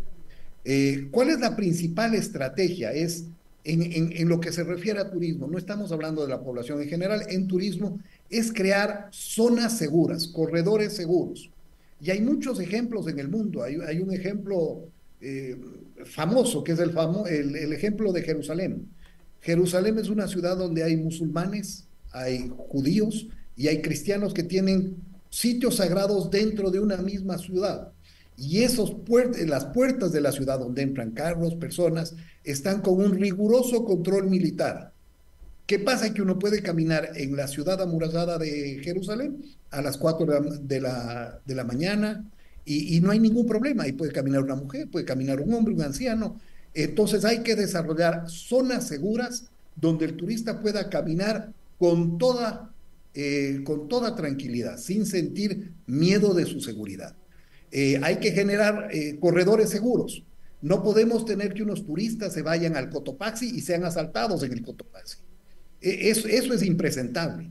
Eh, 0.64 1.08
¿Cuál 1.10 1.28
es 1.28 1.40
la 1.40 1.56
principal 1.56 2.14
estrategia? 2.14 2.92
Es 2.92 3.26
en, 3.64 4.28
lo 4.28 4.40
que 4.40 4.52
se 4.52 4.64
refiere 4.64 5.00
a 5.00 5.10
turismo, 5.10 5.46
no 5.46 5.58
estamos 5.58 5.92
hablando 5.92 6.22
de 6.22 6.28
la 6.28 6.40
población 6.40 6.80
en 6.80 6.88
general, 6.88 7.22
en 7.28 7.46
turismo 7.46 8.00
es 8.30 8.52
crear 8.52 9.08
zonas 9.10 9.76
seguras, 9.76 10.28
corredores 10.28 10.94
seguros. 10.94 11.50
Y 12.00 12.10
hay 12.10 12.20
muchos 12.22 12.60
ejemplos 12.60 13.06
en 13.08 13.18
el 13.18 13.28
mundo. 13.28 13.62
Hay, 13.62 13.98
un 13.98 14.12
ejemplo 14.12 14.88
eh, 15.20 15.56
famoso, 16.04 16.64
que 16.64 16.72
es 16.72 16.78
el, 16.78 16.96
el, 17.26 17.72
ejemplo 17.72 18.12
de 18.12 18.22
Jerusalén. 18.22 18.88
Jerusalén 19.42 19.98
es 19.98 20.08
una 20.08 20.26
ciudad 20.26 20.56
donde 20.56 20.82
hay 20.82 20.96
musulmanes, 20.96 21.84
hay 22.12 22.50
judíos 22.68 23.28
y 23.56 23.68
hay 23.68 23.82
cristianos 23.82 24.32
que 24.32 24.42
tienen 24.42 24.96
sitios 25.28 25.76
sagrados 25.76 26.30
dentro 26.30 26.70
de 26.70 26.80
una 26.80 26.96
misma 26.98 27.36
ciudad. 27.36 27.92
Y 28.40 28.62
esos 28.62 28.97
las 29.47 29.66
puertas 29.66 30.12
de 30.12 30.20
la 30.23 30.32
ciudad 30.32 30.59
donde 30.59 30.82
entran 30.82 31.11
carros, 31.11 31.54
personas, 31.56 32.16
están 32.42 32.80
con 32.80 32.94
un 32.94 33.12
riguroso 33.12 33.85
control 33.85 34.28
militar. 34.28 34.94
¿Qué 35.66 35.78
pasa? 35.78 36.12
Que 36.14 36.23
uno 36.23 36.38
puede 36.38 36.62
caminar 36.62 37.11
en 37.14 37.37
la 37.37 37.47
ciudad 37.47 37.80
amurallada 37.82 38.38
de 38.38 38.80
Jerusalén 38.82 39.44
a 39.70 39.82
las 39.82 39.99
4 39.99 40.26
de 40.62 40.80
la, 40.80 41.38
de 41.44 41.54
la 41.54 41.64
mañana, 41.64 42.25
y, 42.64 43.00
no 43.00 43.11
hay 43.11 43.18
ningún 43.18 43.47
problema. 43.47 43.85
Ahí 43.85 43.92
puede 43.92 44.12
caminar 44.12 44.42
una 44.42 44.54
mujer, 44.54 44.88
puede 44.88 45.04
caminar 45.04 45.40
un 45.40 45.52
hombre, 45.52 45.75
un 45.75 45.82
anciano. 45.82 46.40
Entonces 46.75 47.25
hay 47.25 47.42
que 47.42 47.56
desarrollar 47.56 48.28
zonas 48.28 48.87
seguras 48.87 49.47
donde 49.76 50.04
el 50.04 50.16
turista 50.16 50.61
pueda 50.61 50.88
caminar 50.88 51.52
con 51.78 52.18
toda, 52.18 52.73
eh, 53.14 53.62
con 53.64 53.88
toda 53.88 54.14
tranquilidad, 54.14 54.78
sin 54.78 55.06
sentir 55.06 55.73
miedo 55.87 56.35
de 56.35 56.47
su 56.47 56.61
seguridad. 56.61 57.16
Eh, 57.72 58.00
hay 58.02 58.16
que 58.16 58.32
generar 58.32 58.88
eh, 58.92 59.18
corredores 59.20 59.70
seguros. 59.70 60.24
No 60.62 60.82
podemos 60.82 61.24
tener 61.24 61.54
que 61.54 61.62
unos 61.62 61.86
turistas 61.86 62.34
se 62.34 62.42
vayan 62.42 62.76
al 62.76 62.90
Cotopaxi 62.90 63.48
y 63.48 63.60
sean 63.60 63.84
asaltados 63.84 64.42
en 64.42 64.52
el 64.52 64.62
Cotopaxi. 64.62 65.18
eso, 65.80 66.28
eso 66.28 66.52
es 66.52 66.62
impresentable. 66.62 67.50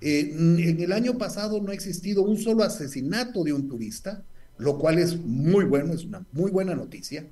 en 0.00 0.80
el 0.80 0.92
año 0.92 1.18
pasado 1.18 1.60
no 1.60 1.70
ha 1.70 1.74
existido 1.74 2.22
un 2.22 2.38
solo 2.38 2.64
asesinato 2.64 3.44
de 3.44 3.52
un 3.52 3.68
turista 3.68 4.24
lo 4.58 4.78
cual 4.78 4.98
es 4.98 5.18
muy 5.18 5.64
bueno, 5.64 5.92
es 5.92 6.04
una 6.04 6.24
muy 6.32 6.50
buena 6.50 6.74
noticia, 6.74 7.26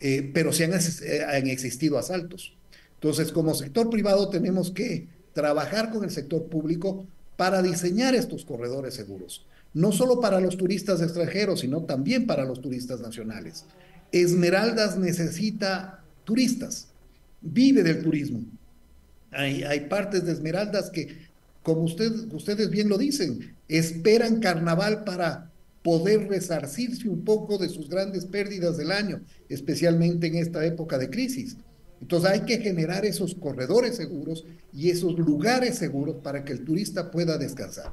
eh, 0.00 0.30
pero 0.34 0.52
sí 0.52 0.64
han, 0.64 0.72
eh, 0.72 1.24
han, 1.26 1.46
existido 1.48 1.98
asaltos. 1.98 2.54
Entonces, 2.94 3.32
como 3.32 3.54
sector 3.54 3.88
privado 3.90 4.28
tenemos 4.30 4.70
que 4.70 5.08
trabajar 5.32 5.90
con 5.90 6.04
el 6.04 6.10
sector 6.10 6.48
público 6.48 7.06
para 7.36 7.62
diseñar 7.62 8.14
estos 8.14 8.44
corredores 8.44 8.94
seguros, 8.94 9.46
no 9.76 9.92
solo 9.92 10.22
para 10.22 10.40
los 10.40 10.56
turistas 10.56 11.02
extranjeros, 11.02 11.60
sino 11.60 11.82
también 11.82 12.26
para 12.26 12.46
los 12.46 12.62
turistas 12.62 12.98
nacionales. 13.00 13.66
Esmeraldas 14.10 14.96
necesita 14.96 16.02
turistas, 16.24 16.88
vive 17.42 17.82
del 17.82 18.02
turismo. 18.02 18.40
Hay, 19.32 19.64
hay 19.64 19.80
partes 19.80 20.24
de 20.24 20.32
Esmeraldas 20.32 20.88
que, 20.88 21.26
como 21.62 21.82
usted, 21.82 22.10
ustedes 22.32 22.70
bien 22.70 22.88
lo 22.88 22.96
dicen, 22.96 23.54
esperan 23.68 24.40
carnaval 24.40 25.04
para 25.04 25.50
poder 25.82 26.26
resarcirse 26.26 27.06
un 27.06 27.22
poco 27.22 27.58
de 27.58 27.68
sus 27.68 27.90
grandes 27.90 28.24
pérdidas 28.24 28.78
del 28.78 28.90
año, 28.90 29.20
especialmente 29.50 30.28
en 30.28 30.36
esta 30.36 30.64
época 30.64 30.96
de 30.96 31.10
crisis. 31.10 31.58
Entonces 32.00 32.30
hay 32.30 32.40
que 32.46 32.60
generar 32.60 33.04
esos 33.04 33.34
corredores 33.34 33.96
seguros 33.96 34.46
y 34.72 34.88
esos 34.88 35.18
lugares 35.18 35.76
seguros 35.76 36.16
para 36.22 36.46
que 36.46 36.54
el 36.54 36.64
turista 36.64 37.10
pueda 37.10 37.36
descansar. 37.36 37.92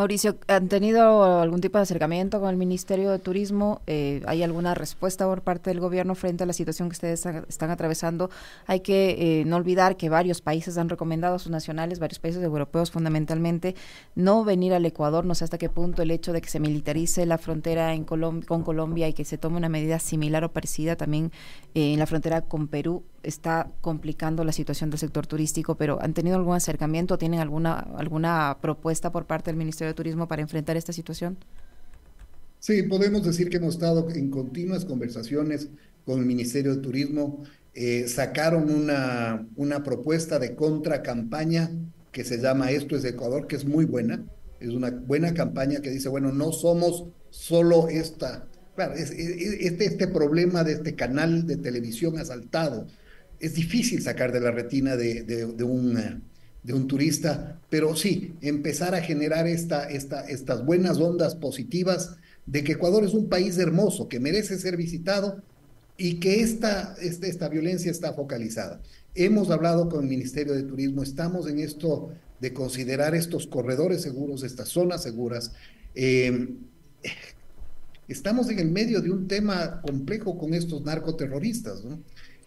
Mauricio, 0.00 0.38
¿han 0.48 0.68
tenido 0.68 1.42
algún 1.42 1.60
tipo 1.60 1.76
de 1.76 1.82
acercamiento 1.82 2.40
con 2.40 2.48
el 2.48 2.56
Ministerio 2.56 3.10
de 3.10 3.18
Turismo? 3.18 3.82
Eh, 3.86 4.22
¿Hay 4.24 4.42
alguna 4.42 4.72
respuesta 4.72 5.26
por 5.26 5.42
parte 5.42 5.68
del 5.68 5.78
gobierno 5.78 6.14
frente 6.14 6.44
a 6.44 6.46
la 6.46 6.54
situación 6.54 6.88
que 6.88 6.94
ustedes 6.94 7.26
están 7.26 7.70
atravesando? 7.70 8.30
Hay 8.66 8.80
que 8.80 9.40
eh, 9.40 9.44
no 9.44 9.56
olvidar 9.56 9.98
que 9.98 10.08
varios 10.08 10.40
países 10.40 10.78
han 10.78 10.88
recomendado 10.88 11.34
a 11.34 11.38
sus 11.38 11.52
nacionales, 11.52 11.98
varios 11.98 12.18
países 12.18 12.42
europeos 12.42 12.90
fundamentalmente, 12.90 13.74
no 14.14 14.42
venir 14.42 14.72
al 14.72 14.86
Ecuador. 14.86 15.26
No 15.26 15.34
sé 15.34 15.44
hasta 15.44 15.58
qué 15.58 15.68
punto 15.68 16.00
el 16.00 16.12
hecho 16.12 16.32
de 16.32 16.40
que 16.40 16.48
se 16.48 16.60
militarice 16.60 17.26
la 17.26 17.36
frontera 17.36 17.92
en 17.92 18.04
con 18.04 18.62
Colombia 18.64 19.06
y 19.06 19.12
que 19.12 19.26
se 19.26 19.36
tome 19.36 19.58
una 19.58 19.68
medida 19.68 19.98
similar 19.98 20.44
o 20.44 20.50
parecida 20.50 20.96
también 20.96 21.30
eh, 21.74 21.92
en 21.92 21.98
la 21.98 22.06
frontera 22.06 22.40
con 22.40 22.68
Perú 22.68 23.04
está 23.22 23.68
complicando 23.80 24.44
la 24.44 24.52
situación 24.52 24.90
del 24.90 24.98
sector 24.98 25.26
turístico, 25.26 25.74
pero 25.74 25.98
¿han 26.00 26.14
tenido 26.14 26.36
algún 26.36 26.54
acercamiento? 26.54 27.18
¿Tienen 27.18 27.40
alguna, 27.40 27.86
alguna 27.96 28.56
propuesta 28.60 29.12
por 29.12 29.26
parte 29.26 29.50
del 29.50 29.56
Ministerio 29.56 29.89
de 29.90 29.94
Turismo 29.94 30.26
para 30.28 30.42
enfrentar 30.42 30.76
esta 30.76 30.92
situación? 30.92 31.38
Sí, 32.58 32.82
podemos 32.82 33.24
decir 33.24 33.48
que 33.48 33.56
hemos 33.56 33.74
estado 33.74 34.08
en 34.10 34.30
continuas 34.30 34.84
conversaciones 34.84 35.68
con 36.04 36.20
el 36.20 36.26
Ministerio 36.26 36.74
de 36.74 36.82
Turismo. 36.82 37.42
Eh, 37.74 38.06
sacaron 38.08 38.70
una, 38.70 39.46
una 39.56 39.82
propuesta 39.82 40.38
de 40.38 40.54
contracampaña 40.54 41.70
que 42.12 42.24
se 42.24 42.38
llama 42.38 42.70
Esto 42.70 42.96
es 42.96 43.04
Ecuador, 43.04 43.46
que 43.46 43.56
es 43.56 43.64
muy 43.64 43.84
buena. 43.84 44.24
Es 44.58 44.70
una 44.70 44.90
buena 44.90 45.32
campaña 45.32 45.80
que 45.80 45.90
dice, 45.90 46.08
bueno, 46.08 46.32
no 46.32 46.52
somos 46.52 47.06
solo 47.30 47.88
esta, 47.88 48.46
claro, 48.74 48.94
este, 48.94 49.84
este 49.84 50.08
problema 50.08 50.64
de 50.64 50.72
este 50.72 50.94
canal 50.94 51.46
de 51.46 51.56
televisión 51.56 52.18
asaltado, 52.18 52.86
es 53.38 53.54
difícil 53.54 54.02
sacar 54.02 54.32
de 54.32 54.40
la 54.40 54.50
retina 54.50 54.96
de, 54.96 55.22
de, 55.22 55.64
un, 55.64 56.22
de 56.62 56.74
un 56.74 56.86
turista, 56.86 57.58
pero 57.70 57.96
sí, 57.96 58.34
empezar 58.42 58.94
a 58.94 59.00
generar 59.00 59.46
esta, 59.46 59.88
esta, 59.88 60.22
estas 60.28 60.64
buenas 60.64 60.98
ondas 60.98 61.34
positivas 61.34 62.16
de 62.46 62.64
que 62.64 62.72
Ecuador 62.72 63.04
es 63.04 63.14
un 63.14 63.28
país 63.28 63.56
hermoso, 63.58 64.08
que 64.08 64.20
merece 64.20 64.58
ser 64.58 64.76
visitado 64.76 65.42
y 65.96 66.14
que 66.14 66.40
esta, 66.40 66.94
esta, 67.00 67.26
esta 67.26 67.48
violencia 67.48 67.90
está 67.90 68.12
focalizada. 68.12 68.80
Hemos 69.14 69.50
hablado 69.50 69.88
con 69.88 70.02
el 70.02 70.08
Ministerio 70.08 70.54
de 70.54 70.62
Turismo, 70.62 71.02
estamos 71.02 71.48
en 71.48 71.58
esto 71.58 72.10
de 72.40 72.52
considerar 72.52 73.14
estos 73.14 73.46
corredores 73.46 74.02
seguros, 74.02 74.42
estas 74.42 74.68
zonas 74.68 75.02
seguras. 75.02 75.52
Eh, 75.94 76.54
estamos 78.08 78.48
en 78.50 78.58
el 78.58 78.70
medio 78.70 79.00
de 79.00 79.10
un 79.10 79.28
tema 79.28 79.80
complejo 79.82 80.38
con 80.38 80.54
estos 80.54 80.82
narcoterroristas, 80.82 81.84
¿no? 81.84 82.00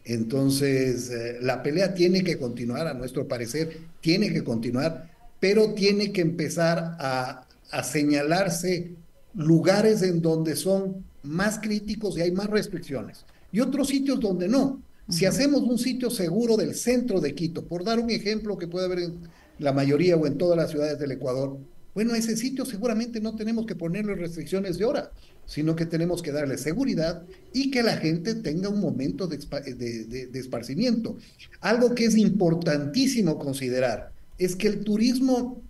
Entonces, 0.05 1.09
eh, 1.09 1.37
la 1.41 1.63
pelea 1.63 1.93
tiene 1.93 2.23
que 2.23 2.37
continuar, 2.37 2.87
a 2.87 2.93
nuestro 2.93 3.27
parecer, 3.27 3.77
tiene 4.01 4.33
que 4.33 4.43
continuar, 4.43 5.09
pero 5.39 5.73
tiene 5.73 6.11
que 6.11 6.21
empezar 6.21 6.97
a, 6.99 7.47
señalarse 7.83 8.91
lugares 9.33 10.03
en 10.03 10.21
donde 10.21 10.55
son 10.55 11.03
más 11.23 11.57
críticos 11.57 12.15
y 12.15 12.21
hay 12.21 12.31
más 12.31 12.47
restricciones, 12.47 13.25
y 13.51 13.61
otros 13.61 13.87
sitios 13.87 14.19
donde 14.19 14.47
no. 14.47 14.79
Si 15.09 15.25
hacemos 15.25 15.61
un 15.63 15.79
sitio 15.79 16.11
seguro 16.11 16.55
del 16.55 16.75
centro 16.75 17.19
de 17.19 17.33
Quito, 17.33 17.65
por 17.65 17.83
dar 17.83 17.99
un 17.99 18.11
ejemplo 18.11 18.57
que 18.57 18.67
puede 18.67 18.85
haber 18.85 18.99
en 18.99 19.19
la 19.57 19.73
mayoría 19.73 20.15
o 20.15 20.27
en 20.27 20.37
todas 20.37 20.55
las 20.55 20.69
ciudades 20.69 20.99
del 20.99 21.13
Ecuador, 21.13 21.57
bueno, 21.95 22.15
ese 22.15 22.37
sitio 22.37 22.63
seguramente 22.65 23.19
no 23.19 23.35
tenemos 23.35 23.65
que 23.65 23.75
ponerle 23.75 24.15
restricciones 24.15 24.77
de 24.77 24.85
hora, 24.85 25.11
sino 25.45 25.75
que 25.75 25.85
tenemos 25.85 26.21
que 26.21 26.31
darle 26.31 26.57
seguridad 26.57 27.23
y 27.53 27.69
que 27.71 27.83
la 27.83 27.97
gente 27.97 28.35
tenga 28.35 28.69
un 28.69 28.79
momento 28.79 29.27
de, 29.27 29.37
de, 29.37 30.39
esparcimiento. 30.39 31.17
Algo 31.61 31.93
que 31.93 32.05
es 32.05 32.17
importantísimo 32.17 33.37
considerar 33.37 34.11
es 34.37 34.55
que 34.55 34.67
el 34.67 34.83
turismo 34.83 35.61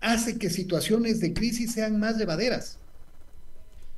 hace 0.00 0.38
que 0.38 0.50
situaciones 0.50 1.20
de 1.20 1.34
crisis 1.34 1.72
sean 1.72 1.98
más 1.98 2.16
llevaderas. 2.16 2.78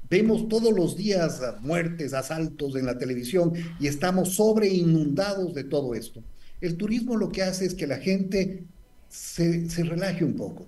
Vemos 0.09 0.49
todos 0.49 0.73
los 0.75 0.97
días 0.97 1.41
muertes, 1.61 2.15
asaltos 2.15 2.75
en 2.75 2.85
la 2.85 2.99
televisión 2.99 3.53
y 3.79 3.87
estamos 3.87 4.35
sobre 4.35 4.69
inundados 4.69 5.55
de 5.55 5.65
todo 5.65 5.95
esto. 5.95 6.23
El 6.61 6.77
turismo 6.77 7.17
lo 7.17 7.31
que 7.31 7.43
hace 7.43 7.65
es 7.65 7.75
que 7.75 7.87
la 7.87 7.99
gente 7.99 8.65
se, 9.11 9.67
relaje 9.85 10.25
un 10.25 10.35
poco, 10.35 10.67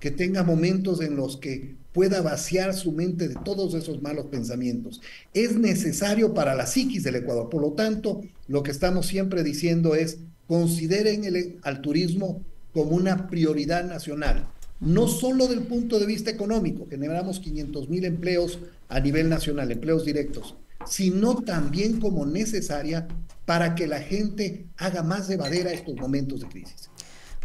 que 0.00 0.10
tenga 0.10 0.42
momentos 0.42 1.00
en 1.00 1.16
los 1.16 1.36
que 1.36 1.76
pueda 1.92 2.20
vaciar 2.20 2.74
su 2.74 2.92
mente 2.92 3.28
de 3.28 3.36
todos 3.36 3.72
esos 3.74 4.02
malos 4.02 4.26
pensamientos. 4.26 5.00
Es 5.32 5.56
necesario 5.56 6.34
para 6.34 6.54
la 6.54 6.66
psiquis 6.66 7.04
del 7.04 7.16
Ecuador. 7.16 7.48
Por 7.48 7.62
lo 7.62 7.72
tanto, 7.72 8.20
lo 8.48 8.62
que 8.62 8.70
estamos 8.70 9.06
siempre 9.06 9.42
diciendo 9.42 9.94
es, 9.94 10.18
consideren 10.46 11.24
el, 11.24 11.58
al 11.62 11.80
turismo 11.80 12.42
como 12.72 12.90
una 12.90 13.28
prioridad 13.28 13.84
nacional 13.84 14.46
no 14.80 15.08
solo 15.08 15.48
del 15.48 15.62
punto 15.62 15.98
de 15.98 16.06
vista 16.06 16.30
económico, 16.30 16.86
generamos 16.88 17.40
500 17.40 17.88
mil 17.88 18.04
empleos 18.04 18.58
a 18.88 19.00
nivel 19.00 19.28
nacional, 19.28 19.72
empleos 19.72 20.04
directos, 20.04 20.54
sino 20.84 21.36
también 21.36 21.98
como 21.98 22.26
necesaria 22.26 23.08
para 23.46 23.74
que 23.74 23.86
la 23.86 24.00
gente 24.00 24.66
haga 24.76 25.02
más 25.02 25.28
llevadera 25.28 25.72
estos 25.72 25.96
momentos 25.96 26.40
de 26.40 26.48
crisis. 26.48 26.90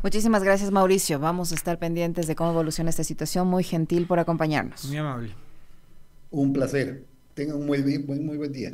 Muchísimas 0.03 0.43
gracias, 0.43 0.71
Mauricio. 0.71 1.19
Vamos 1.19 1.51
a 1.51 1.55
estar 1.55 1.77
pendientes 1.77 2.25
de 2.27 2.35
cómo 2.35 2.51
evoluciona 2.51 2.89
esta 2.89 3.03
situación. 3.03 3.47
Muy 3.47 3.63
gentil 3.63 4.07
por 4.07 4.19
acompañarnos. 4.19 4.85
Muy 4.85 4.97
amable. 4.97 5.35
Un 6.31 6.53
placer. 6.53 7.05
Tengan 7.33 7.57
un 7.57 7.65
muy, 7.65 7.81
muy 7.81 8.37
buen 8.37 8.51
día. 8.51 8.73